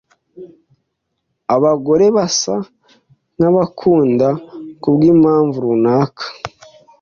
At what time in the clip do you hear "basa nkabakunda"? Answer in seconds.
2.15-4.27